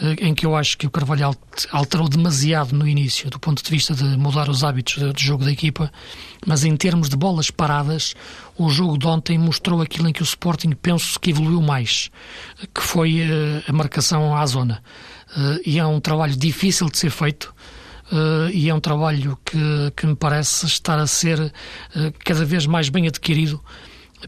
[0.00, 1.34] eh, em que eu acho que o Carvalhal
[1.70, 5.52] alterou demasiado no início, do ponto de vista de mudar os hábitos de jogo da
[5.52, 5.92] equipa,
[6.46, 8.14] mas em termos de bolas paradas,
[8.56, 12.10] o jogo de ontem mostrou aquilo em que o Sporting penso que evoluiu mais,
[12.74, 14.82] que foi eh, a marcação à zona.
[15.36, 17.54] Eh, e é um trabalho difícil de ser feito,
[18.12, 19.58] uh, e é um trabalho que,
[19.96, 21.52] que me parece estar a ser uh,
[22.24, 23.60] cada vez mais bem adquirido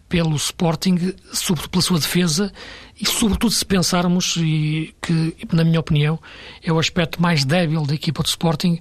[0.09, 2.53] pelo Sporting, sobretudo pela sua defesa
[3.01, 6.19] e sobretudo se pensarmos e que, na minha opinião,
[6.63, 8.81] é o aspecto mais débil da equipa do Sporting,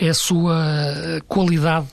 [0.00, 0.56] é a sua
[1.28, 1.88] qualidade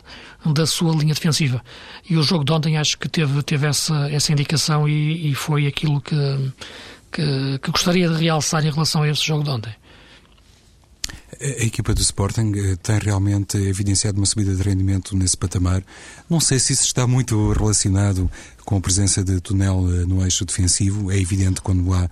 [0.46, 1.62] da sua linha defensiva.
[2.10, 5.68] E o jogo de ontem acho que teve, teve essa, essa indicação e, e foi
[5.68, 6.16] aquilo que,
[7.12, 9.74] que, que gostaria de realçar em relação a esse jogo de ontem.
[11.44, 15.84] A equipa do Sporting eh, tem realmente evidenciado uma subida de rendimento nesse patamar.
[16.30, 18.30] Não sei se isso está muito relacionado
[18.64, 21.12] com a presença de Tunel eh, no eixo defensivo.
[21.12, 22.08] É evidente quando há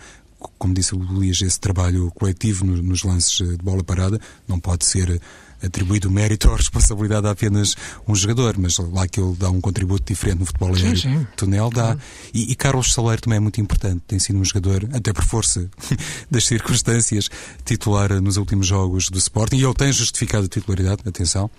[0.58, 4.86] como disse o Luís, esse trabalho coletivo nos lances eh, de bola parada não pode
[4.86, 5.22] ser
[5.64, 7.76] atribuído o mérito ou a responsabilidade a apenas
[8.08, 11.28] um jogador, mas lá que ele dá um contributo diferente no futebol aéreo, sim, sim.
[11.36, 11.98] Tunel dá.
[12.34, 15.70] E, e, Carlos Saleiro também é muito importante, tem sido um jogador, até por força
[16.30, 17.30] das circunstâncias,
[17.66, 21.50] titular nos últimos jogos do Sporting, e ele tem justificado a titularidade, atenção.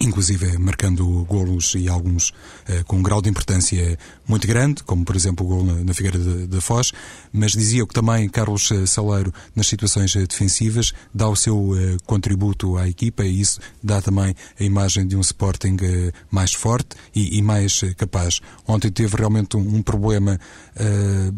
[0.00, 5.16] Inclusive marcando golos e alguns uh, com um grau de importância muito grande, como por
[5.16, 6.92] exemplo o gol na, na Figueira da Foz,
[7.32, 12.76] mas dizia que também Carlos eh, Saleiro, nas situações eh, defensivas, dá o seu contributo
[12.76, 15.76] à equipa e isso dá também a imagem de um Sporting
[16.30, 18.40] mais forte e, e mais capaz.
[18.66, 20.38] Ontem teve realmente um, um problema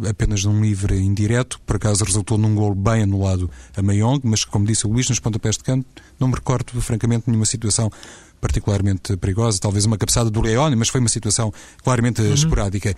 [0.08, 4.66] apenas num livre indireto, por acaso resultou num gol bem anulado a Mayong, mas como
[4.66, 5.86] disse o Luís, nos pontapés de canto,
[6.18, 7.90] não me recordo francamente nenhuma situação
[8.40, 12.34] particularmente perigosa, talvez uma cabeçada do Leone, mas foi uma situação claramente uhum.
[12.34, 12.94] esporádica.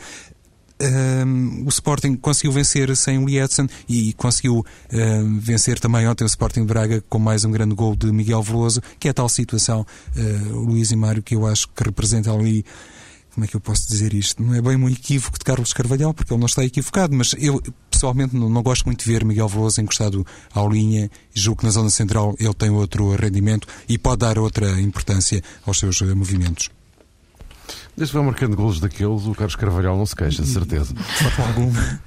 [0.81, 6.27] Um, o Sporting conseguiu vencer sem o Lietzen e conseguiu um, vencer também ontem o
[6.27, 9.87] Sporting Braga com mais um grande gol de Miguel Veloso, que é a tal situação,
[10.17, 12.65] uh, Luís e Mário, que eu acho que representa ali
[13.35, 14.43] como é que eu posso dizer isto?
[14.43, 17.63] Não é bem um equívoco de Carlos Carvalhal, porque ele não está equivocado, mas eu
[17.91, 21.65] pessoalmente não, não gosto muito de ver Miguel Veloso encostado à linha e julgo que
[21.65, 26.15] na zona central ele tem outro rendimento e pode dar outra importância aos seus eh,
[26.15, 26.69] movimentos.
[27.97, 30.95] Desde que vai marcando golos daqueles, o Carlos Carvalhal não se queixa, de certeza.
[30.95, 32.01] De alguma.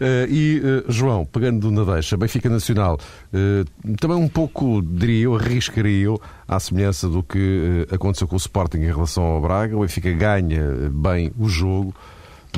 [0.00, 2.98] Uh, e, uh, João, pegando na deixa, Benfica Nacional,
[3.32, 8.38] uh, também um pouco, diria eu, arriscaria eu, à semelhança do que aconteceu com o
[8.38, 9.76] Sporting em relação ao Braga.
[9.76, 11.92] O Benfica ganha bem o jogo,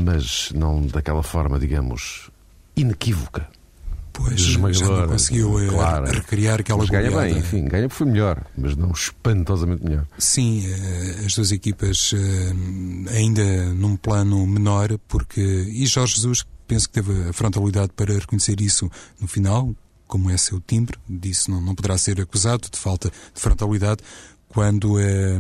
[0.03, 2.31] mas não daquela forma, digamos,
[2.77, 3.49] inequívoca.
[4.13, 8.45] Pois, já não conseguiu claro, recriar aquela mas ganha bem, enfim, ganha porque foi melhor,
[8.59, 10.05] mas não espantosamente melhor.
[10.19, 10.63] Sim,
[11.25, 12.13] as duas equipas
[13.15, 15.41] ainda num plano menor, porque.
[15.41, 18.89] E Jorge Jesus penso que teve a frontalidade para reconhecer isso
[19.21, 19.75] no final,
[20.07, 24.05] como é seu timbre, disso não, não poderá ser acusado de falta de frontalidade,
[24.49, 25.37] quando eh,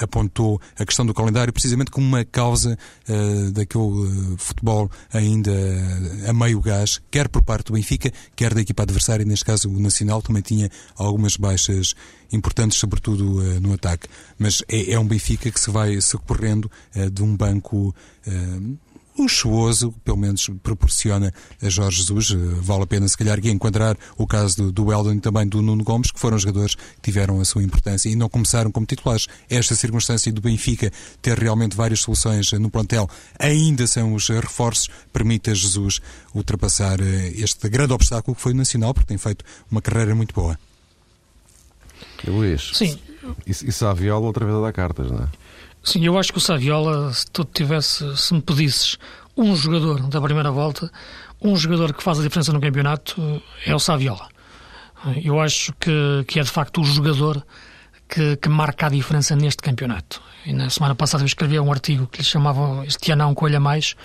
[0.00, 5.52] apontou a questão do calendário precisamente como uma causa eh, daquele eh, futebol ainda
[6.28, 9.80] a meio gás, quer por parte do Benfica, quer da equipa adversária, neste caso o
[9.80, 11.94] Nacional também tinha algumas baixas
[12.32, 14.06] importantes, sobretudo no ataque.
[14.38, 16.70] Mas é, é, um Benfica que se vai socorrendo
[17.12, 17.94] de um banco
[19.18, 22.30] luxuoso, pelo menos proporciona a Jorge Jesus.
[22.30, 25.46] Eh, vale a pena, se calhar, aqui enquadrar o caso do, do Eldon e também
[25.46, 28.86] do Nuno Gomes, que foram jogadores que tiveram a sua importância e não começaram como
[28.86, 29.26] titulares.
[29.48, 35.50] Esta circunstância do Benfica ter realmente várias soluções no plantel, ainda são os reforços, permite
[35.50, 36.00] a Jesus
[36.34, 40.34] ultrapassar eh, este grande obstáculo que foi o Nacional, porque tem feito uma carreira muito
[40.34, 40.58] boa.
[42.26, 42.98] Luís, Sim.
[43.46, 45.28] E, e Saviola outra vez a dar cartas, não é?
[45.84, 48.98] Sim, eu acho que o Saviola, se tu tivesse, se me pedisses
[49.36, 50.90] um jogador da primeira volta,
[51.40, 54.28] um jogador que faz a diferença no campeonato, é o Saviola.
[55.24, 57.44] Eu acho que, que é de facto o jogador
[58.08, 60.22] que, que marca a diferença neste campeonato.
[60.46, 63.34] E na semana passada eu escrevi um artigo que lhe chamavam Este ano há um
[63.34, 63.96] colha mais,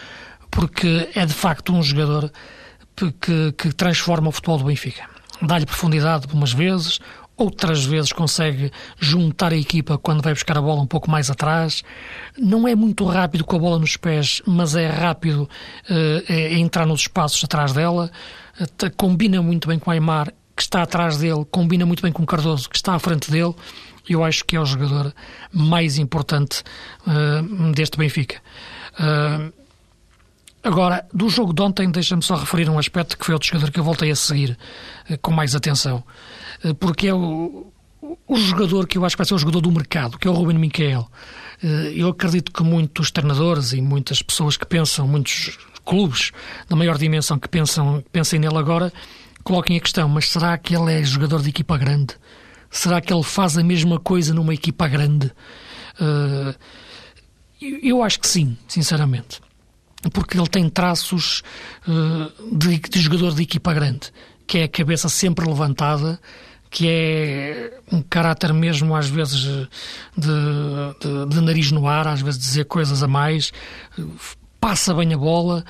[0.50, 2.32] porque é de facto um jogador
[2.96, 5.04] que, que transforma o futebol do Benfica.
[5.42, 7.00] Dá-lhe profundidade umas vezes,
[7.38, 11.84] outras vezes consegue juntar a equipa quando vai buscar a bola um pouco mais atrás.
[12.38, 16.88] Não é muito rápido com a bola nos pés, mas é rápido uh, é entrar
[16.88, 18.12] nos espaços atrás dela.
[18.60, 22.23] Uh, combina muito bem com o Aymar, que está atrás dele, combina muito bem com
[22.23, 23.54] o Cardoso, que está à frente dele.
[24.10, 25.13] Eu acho que é o jogador
[25.54, 26.63] mais importante
[27.06, 28.41] uh, deste Benfica.
[30.63, 33.80] Agora, do jogo de ontem, deixa-me só referir um aspecto que foi outro jogador que
[33.80, 34.58] eu voltei a seguir
[35.21, 36.04] com mais atenção.
[36.63, 37.72] Eh, porque é o,
[38.28, 40.34] o jogador que eu acho que vai ser o jogador do mercado, que é o
[40.34, 41.10] Ruben Miquel.
[41.63, 46.32] Eh, eu acredito que muitos treinadores e muitas pessoas que pensam, muitos clubes
[46.67, 48.91] da maior dimensão que pensam, pensem nele agora,
[49.43, 52.15] coloquem a questão, mas será que ele é jogador de equipa grande?
[52.70, 55.32] Será que ele faz a mesma coisa numa equipa grande?
[56.00, 56.56] Eh,
[57.82, 59.41] eu acho que sim, sinceramente.
[60.13, 61.41] Porque ele tem traços
[62.52, 64.12] de, de jogador de equipa grande,
[64.46, 66.20] que é a cabeça sempre levantada,
[66.69, 69.69] que é um caráter mesmo às vezes de,
[70.17, 73.51] de, de, nariz no ar, às vezes dizer coisas a mais,
[74.60, 75.63] passa bem a bola.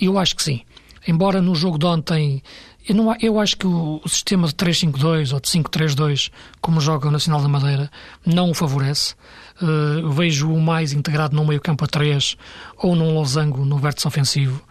[0.00, 0.62] Eu acho que sim.
[1.06, 2.42] Embora no jogo de ontem,
[2.88, 7.08] eu, não, eu acho que o, o sistema de 3-5-2 ou de 5-3-2, como joga
[7.08, 7.90] o Nacional da Madeira,
[8.26, 9.14] não o favorece.
[9.62, 12.36] Uh, Vejo-o mais integrado num meio campo a 3
[12.78, 14.62] ou num losango no vértice ofensivo.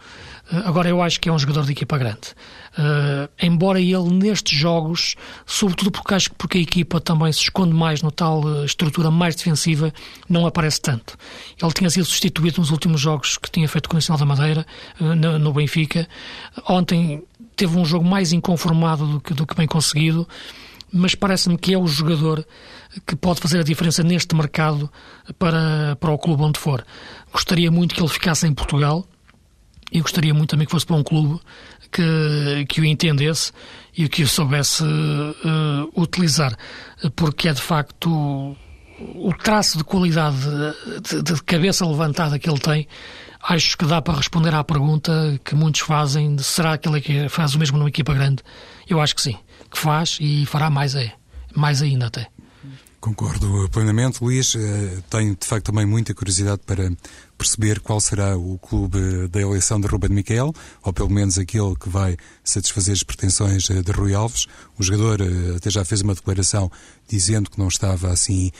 [0.52, 2.34] Uh, agora, eu acho que é um jogador de equipa grande.
[2.76, 5.14] Uh, embora ele nestes jogos,
[5.46, 9.10] sobretudo porque acho que porque a equipa também se esconde mais no tal uh, estrutura
[9.10, 9.92] mais defensiva,
[10.28, 11.16] não aparece tanto.
[11.60, 14.66] Ele tinha sido substituído nos últimos jogos que tinha feito com o Nacional da Madeira,
[15.00, 16.08] uh, no, no, Benfica.
[16.68, 17.22] Ontem
[17.56, 20.28] teve um jogo mais inconformado do que, do que bem conseguido,
[20.92, 22.44] mas parece-me que é o jogador
[23.06, 24.90] que pode fazer a diferença neste mercado
[25.38, 26.84] para, para o clube onde for.
[27.32, 29.06] Gostaria muito que ele ficasse em Portugal
[29.94, 31.40] e gostaria muito também que fosse para um clube
[31.92, 33.52] que, que o entendesse
[33.96, 36.56] e que o soubesse uh, utilizar,
[37.14, 38.56] porque é de facto
[38.98, 40.36] o traço de qualidade
[41.08, 42.88] de, de, cabeça levantada que ele tem,
[43.40, 47.28] acho que dá para responder à pergunta que muitos fazem de será que ele é
[47.28, 48.42] faz o mesmo numa equipa grande?
[48.88, 49.36] Eu acho que sim,
[49.70, 51.12] que faz e fará mais, é,
[51.54, 52.33] mais ainda até.
[53.04, 54.56] Concordo plenamente, Luís.
[54.56, 56.90] Eh, tenho, de facto, também muita curiosidade para
[57.36, 61.90] perceber qual será o clube da eleição de Ruben Miquel, ou pelo menos aquele que
[61.90, 64.46] vai satisfazer as pretensões eh, de Rui Alves.
[64.78, 66.72] O jogador eh, até já fez uma declaração
[67.06, 68.50] dizendo que não estava assim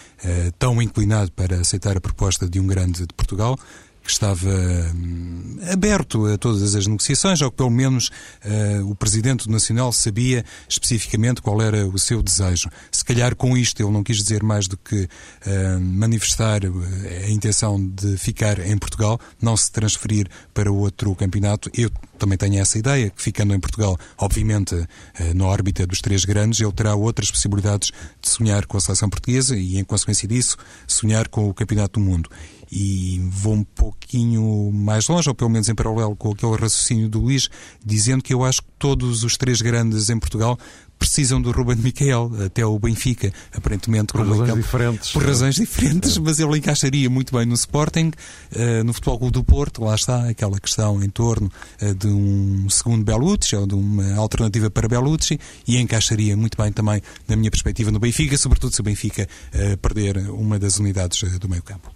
[0.59, 3.59] tão inclinado para aceitar a proposta de um grande de Portugal
[4.05, 4.49] que estava
[4.95, 8.11] hum, aberto a todas as negociações, ou que pelo menos
[8.45, 12.69] uh, o Presidente Nacional sabia especificamente qual era o seu desejo.
[12.93, 17.31] Se calhar com isto ele não quis dizer mais do que uh, manifestar eh, a
[17.31, 21.71] intenção de ficar em Portugal, não se transferir para outro campeonato.
[21.73, 24.87] Eu também tenho essa ideia, que ficando em Portugal, obviamente uh,
[25.35, 27.91] na órbita dos três grandes, ele terá outras possibilidades
[28.21, 32.05] de sonhar com a seleção portuguesa e, em consequência disso, sonhar com o Campeonato do
[32.05, 32.29] Mundo
[32.77, 37.21] e vou um pouquinho mais longe, ou pelo menos em paralelo com aquele raciocínio do
[37.21, 37.49] Luís,
[37.85, 40.59] dizendo que eu acho que todos os três grandes em Portugal
[40.99, 44.13] precisam do Ruben Miquel, até o Benfica, aparentemente.
[44.13, 45.13] Por razões Miquel, diferentes.
[45.13, 46.21] Por razões diferentes, é.
[46.21, 50.29] mas ele encaixaria muito bem no Sporting, uh, no Futebol Clube do Porto, lá está
[50.29, 55.39] aquela questão em torno uh, de um segundo Belucci, ou de uma alternativa para Belucci,
[55.67, 59.77] e encaixaria muito bem também, na minha perspectiva, no Benfica, sobretudo se o Benfica uh,
[59.79, 61.93] perder uma das unidades do meio campo.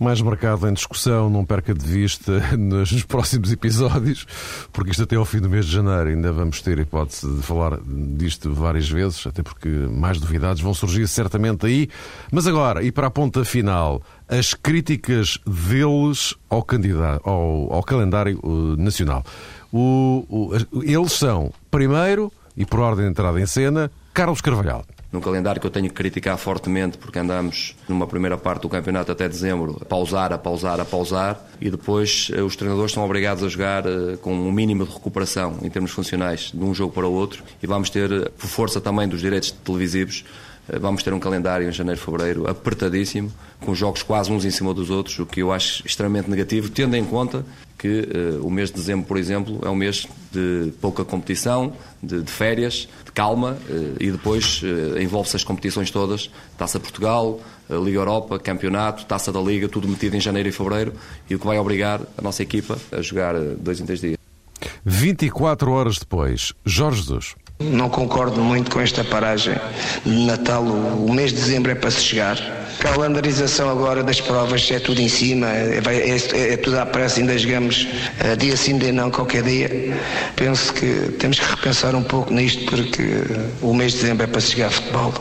[0.00, 4.26] Mais marcado em discussão, não perca de vista nos próximos episódios,
[4.72, 7.78] porque isto até ao fim do mês de janeiro ainda vamos ter hipótese de falar
[7.84, 11.86] disto várias vezes, até porque mais novidades vão surgir certamente aí.
[12.32, 18.40] Mas agora, e para a ponta final, as críticas deles ao, candidato, ao, ao calendário
[18.42, 19.22] uh, nacional.
[19.70, 25.20] O, o, eles são, primeiro, e por ordem de entrada em cena, Carlos Carvalhal num
[25.20, 29.28] calendário que eu tenho que criticar fortemente porque andamos numa primeira parte do campeonato até
[29.28, 33.48] dezembro a pausar, a pausar, a pausar e depois eh, os treinadores são obrigados a
[33.48, 37.12] jogar eh, com um mínimo de recuperação em termos funcionais de um jogo para o
[37.12, 40.24] outro e vamos ter, eh, por força também dos direitos televisivos,
[40.78, 44.72] vamos ter um calendário em janeiro e fevereiro apertadíssimo, com jogos quase uns em cima
[44.74, 47.44] dos outros, o que eu acho extremamente negativo, tendo em conta
[47.80, 47.88] que
[48.38, 52.30] uh, o mês de dezembro, por exemplo, é um mês de pouca competição, de, de
[52.30, 58.38] férias, de calma, uh, e depois uh, envolve-se as competições todas, Taça Portugal, Liga Europa,
[58.38, 60.92] Campeonato, Taça da Liga, tudo metido em janeiro e fevereiro,
[61.28, 64.18] e o que vai obrigar a nossa equipa a jogar dois em três dias.
[64.84, 67.34] 24 horas depois, Jorge Jesus.
[67.60, 69.54] Não concordo muito com esta paragem
[70.06, 70.64] Natal.
[70.64, 72.38] O mês de dezembro é para se chegar.
[72.80, 77.20] A calendarização agora das provas é tudo em cima, é, é, é tudo à pressa,
[77.20, 79.94] ainda jogamos uh, dia sim, dia não, qualquer dia.
[80.34, 83.02] Penso que temos que repensar um pouco nisto, porque
[83.60, 85.12] o mês de dezembro é para se chegar a futebol.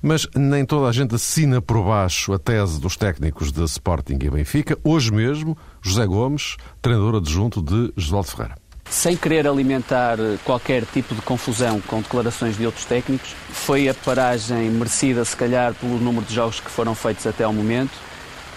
[0.00, 4.30] Mas nem toda a gente assina por baixo a tese dos técnicos de Sporting e
[4.30, 4.78] Benfica.
[4.82, 8.61] Hoje mesmo, José Gomes, treinador adjunto de Josualdo Ferreira
[8.92, 13.34] sem querer alimentar qualquer tipo de confusão com declarações de outros técnicos.
[13.50, 17.54] Foi a paragem merecida, se calhar, pelo número de jogos que foram feitos até ao
[17.54, 17.92] momento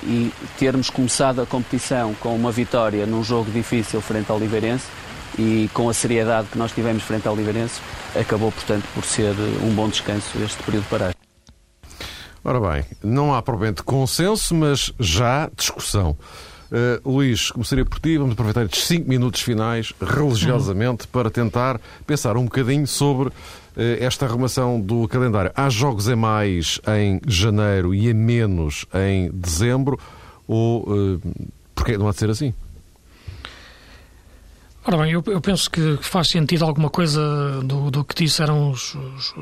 [0.03, 4.85] e termos começado a competição com uma vitória num jogo difícil frente ao Oliveirense
[5.39, 7.79] e com a seriedade que nós tivemos frente ao Oliveirense,
[8.13, 11.15] acabou, portanto, por ser um bom descanso este período de paragem.
[12.43, 16.15] Ora bem, não há provavelmente consenso, mas já discussão.
[16.71, 18.17] Uh, Luís, começaria por ti.
[18.17, 23.33] Vamos aproveitar estes 5 minutos finais, religiosamente, para tentar pensar um bocadinho sobre uh,
[23.99, 25.51] esta arrumação do calendário.
[25.55, 29.99] Há jogos a mais em janeiro e a menos em dezembro?
[30.47, 31.21] Ou uh,
[31.75, 32.53] porque não há de ser assim?
[34.87, 38.93] Ora bem, eu, eu, penso que faz sentido alguma coisa do, do que disseram os,
[38.93, 39.33] os,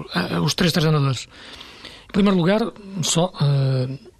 [0.41, 1.27] os três treinadores.
[2.09, 2.62] Em primeiro lugar,
[3.01, 3.31] só.
[3.41, 4.12] Uh,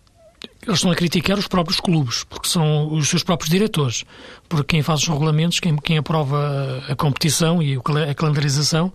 [0.65, 4.04] eles estão a criticar os próprios clubes, porque são os seus próprios diretores.
[4.47, 7.78] Porque quem faz os regulamentos, quem, quem aprova a competição e
[8.10, 8.91] a calendarização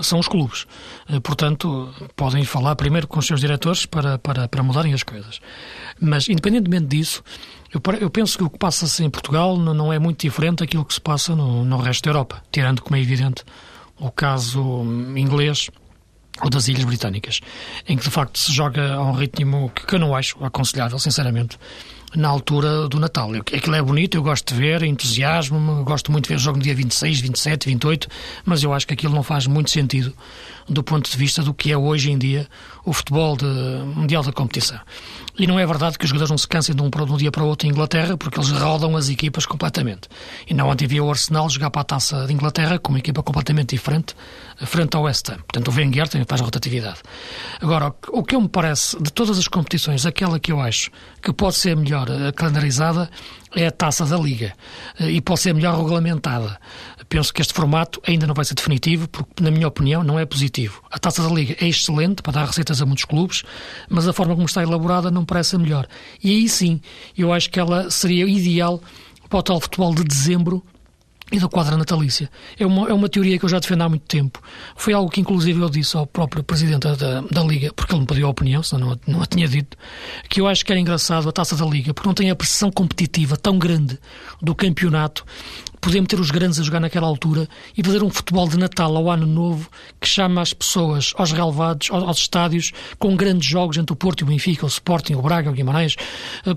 [0.00, 0.66] são os clubes.
[1.08, 5.40] Eh, portanto, podem falar primeiro com os seus diretores para, para, para mudarem as coisas.
[5.98, 7.24] Mas, independentemente disso,
[7.72, 10.94] eu, eu penso que o que passa-se em Portugal não é muito diferente daquilo que
[10.94, 13.42] se passa no, no resto da Europa, tirando, como é evidente,
[13.98, 14.82] o caso
[15.16, 15.70] inglês
[16.42, 17.40] ou das Ilhas Britânicas,
[17.88, 21.58] em que de facto se joga a um ritmo que eu não acho aconselhável, sinceramente.
[22.14, 23.30] na altura do Natal.
[23.34, 26.62] Aquilo é bonito, eu gosto de ver, entusiasmo-me, gosto muito de ver o jogo no
[26.64, 28.08] dia 26, 27, 28,
[28.44, 30.14] mas eu acho que aquilo não faz muito sentido
[30.68, 32.48] do ponto de vista do que é hoje em dia
[32.84, 33.46] o futebol de,
[34.24, 34.78] da competição.
[35.38, 37.30] E não é verdade que os jogadores não se cansem de um, de um dia
[37.30, 40.08] para o outro em Inglaterra, porque eles rodam as equipas completamente.
[40.48, 43.22] E não ontem via o Arsenal jogar para a taça de Inglaterra com uma equipa
[43.22, 44.14] completamente diferente,
[44.58, 45.36] frente ao West Ham.
[45.38, 47.00] Portanto, o Wenger também faz rotatividade.
[47.60, 51.32] Agora, o que eu me parece, de todas as competições, aquela que eu acho que
[51.32, 53.10] pode ser melhor eh, calendarizada
[53.54, 54.54] é a taça da Liga
[54.98, 56.58] eh, e pode ser melhor regulamentada.
[57.08, 60.26] Penso que este formato ainda não vai ser definitivo, porque, na minha opinião, não é
[60.26, 60.82] positivo.
[60.90, 63.42] A taça da Liga é excelente para dar receitas a muitos clubes,
[63.88, 65.86] mas a forma como está elaborada não parece a melhor.
[66.22, 66.80] E aí sim,
[67.16, 68.80] eu acho que ela seria ideal
[69.28, 70.62] para o tal futebol de dezembro
[71.30, 72.30] e da quadra natalícia.
[72.58, 74.40] É uma, é uma teoria que eu já defendo há muito tempo.
[74.76, 78.06] Foi algo que, inclusive, eu disse ao próprio Presidente da, da Liga, porque ele me
[78.06, 79.76] pediu a opinião, senão não, não a tinha dito,
[80.28, 82.70] que eu acho que era engraçado a taça da Liga, porque não tem a pressão
[82.70, 83.98] competitiva tão grande
[84.40, 85.24] do campeonato.
[85.80, 89.10] Podemos ter os grandes a jogar naquela altura e fazer um futebol de Natal ao
[89.10, 89.68] Ano Novo
[90.00, 94.22] que chama as pessoas aos relevados, aos, aos estádios, com grandes jogos entre o Porto
[94.22, 95.96] e o Benfica, o Sporting, o Braga, o Guimarães.
[96.44, 96.54] Eh,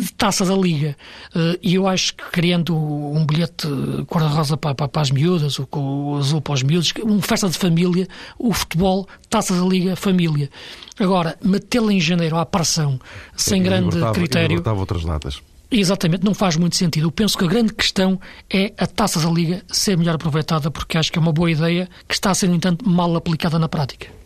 [0.00, 0.96] portanto, taça da Liga.
[1.34, 3.66] Eh, e eu acho que criando um bilhete
[4.06, 7.48] cor-de-rosa para, para, para, as miúdas, ou com o azul para os miúdos, uma festa
[7.48, 10.50] de família, o futebol, taça da Liga, família.
[10.98, 12.98] Agora, metê-la em janeiro à pressão,
[13.36, 14.62] sem grande critério.
[14.66, 15.40] outras datas.
[15.70, 17.06] Exatamente, não faz muito sentido.
[17.06, 18.20] Eu penso que a grande questão
[18.52, 21.88] é a taça da Liga ser melhor aproveitada, porque acho que é uma boa ideia
[22.08, 24.19] que está a ser, no entanto, mal aplicada na prática.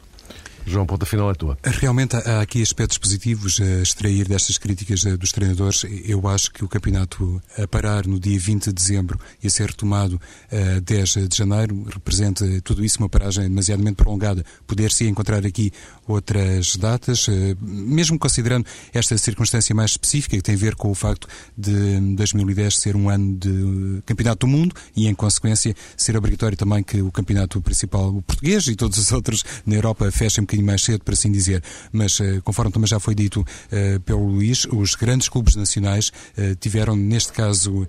[0.66, 1.58] João, ponto final é tua.
[1.62, 5.84] Realmente há aqui aspectos positivos a extrair destas críticas eh, dos treinadores.
[6.04, 9.68] Eu acho que o campeonato a parar no dia 20 de dezembro e a ser
[9.68, 14.44] retomado a 10 de janeiro representa tudo isso uma paragem demasiadamente prolongada.
[14.66, 15.70] Poder-se encontrar aqui
[16.06, 20.94] outras datas, eh, mesmo considerando esta circunstância mais específica que tem a ver com o
[20.94, 26.56] facto de 2010 ser um ano de campeonato do mundo e, em consequência, ser obrigatório
[26.56, 30.66] também que o campeonato principal, o português e todos os outros na Europa, fechem bocadinho
[30.66, 31.62] mais cedo, por assim dizer.
[31.92, 36.54] Mas, eh, conforme também já foi dito uh, pelo Luís, os grandes clubes nacionais uh,
[36.60, 37.86] tiveram, neste caso,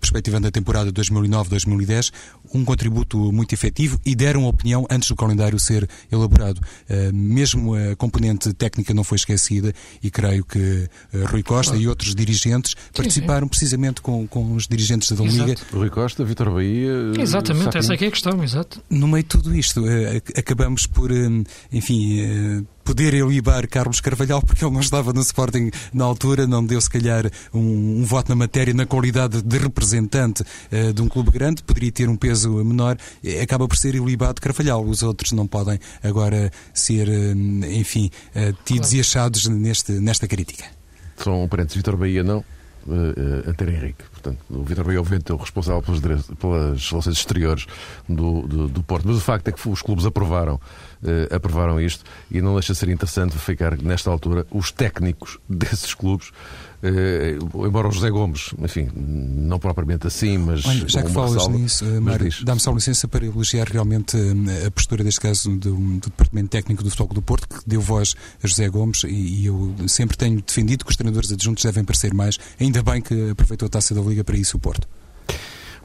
[0.00, 2.12] perspectivando a temporada 2009-2010,
[2.54, 6.60] um contributo muito efetivo e deram opinião antes do calendário ser elaborado.
[7.12, 10.88] Mesmo a componente técnica não foi esquecida e creio que
[11.30, 11.84] Rui Costa claro.
[11.84, 15.54] e outros dirigentes sim, participaram precisamente com, com os dirigentes da Liga.
[15.72, 17.12] Rui Costa, Vitor Bahia.
[17.18, 18.82] Exatamente, essa é que é a questão, exato.
[18.88, 19.82] No meio de tudo isto,
[20.36, 21.10] acabamos por,
[21.72, 26.64] enfim, eh, poder elibar Carlos Carvalhal, porque ele não estava no Sporting na altura, não
[26.64, 31.08] deu se calhar um, um voto na matéria na qualidade de representante uh, de um
[31.08, 32.96] clube grande, poderia ter um peso menor,
[33.42, 34.84] acaba por ser ilibado Carvalhal.
[34.84, 38.96] Os outros não podem agora ser, uh, enfim, uh, tidos claro.
[38.96, 40.64] e achados neste, nesta crítica.
[41.16, 42.44] São um parênteses, Vitor Bahia não,
[42.86, 44.04] uh, Antero Henrique.
[44.10, 47.66] Portanto, o Vitor Bahia, obviamente, é o responsável pelas, pelas relações exteriores
[48.08, 49.06] do, do, do, Porto.
[49.06, 50.60] Mas o facto é que os clubes aprovaram,
[51.06, 55.94] uh, aprovaram isto e não deixa de ser interessante ficar, nesta altura, os técnicos desses
[55.94, 56.32] clubes
[56.82, 60.64] Uh, embora o José Gomes, enfim, não propriamente assim, mas.
[60.66, 64.70] Olha, já que falas ressalva, nisso, Mário, dá-me só licença para elogiar realmente uh, a
[64.70, 68.46] postura, deste caso, do, do, Departamento Técnico do Futebol do Porto, que deu voz a
[68.46, 72.38] José Gomes, e, e, eu sempre tenho defendido que os treinadores adjuntos devem parecer mais,
[72.60, 74.86] ainda bem que aproveitou a taça da Liga para isso o Porto.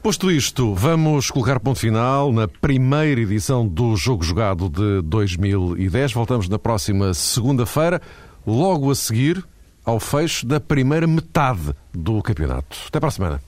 [0.02, 6.12] Posto isto, vamos colocar ponto final na primeira edição do Jogo Jogado de 2010.
[6.12, 8.02] Voltamos na próxima segunda-feira,
[8.44, 9.44] logo a seguir
[9.84, 12.76] ao fecho da primeira metade do campeonato.
[12.88, 13.42] Até para a semana.